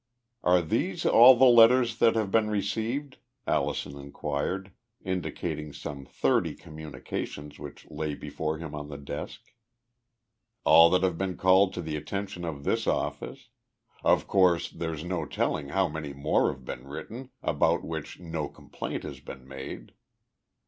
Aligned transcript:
"Are 0.43 0.63
these 0.63 1.05
all 1.05 1.35
the 1.35 1.45
letters 1.45 1.99
that 1.99 2.15
have 2.15 2.31
been 2.31 2.49
received?" 2.49 3.17
Allison 3.45 3.99
inquired, 3.99 4.71
indicating 5.05 5.73
some 5.73 6.05
thirty 6.05 6.55
communications 6.55 7.59
which 7.59 7.87
lay 7.87 8.15
before 8.15 8.57
him 8.57 8.73
on 8.73 8.87
the 8.89 8.97
desk. 8.97 9.53
"All 10.65 10.89
that 10.89 11.03
have 11.03 11.19
been 11.19 11.37
called 11.37 11.75
to 11.75 11.83
the 11.83 11.97
attention 11.97 12.43
of 12.45 12.63
this 12.63 12.87
office. 12.87 13.49
Of 14.03 14.25
course, 14.27 14.71
there's 14.71 15.03
no 15.03 15.23
telling 15.27 15.69
how 15.69 15.87
many 15.87 16.13
more 16.13 16.51
have 16.51 16.65
been 16.65 16.87
written, 16.87 17.29
about 17.43 17.83
which 17.83 18.19
no 18.19 18.47
complaint 18.49 19.03
has 19.03 19.19
been 19.19 19.47
made. 19.47 19.93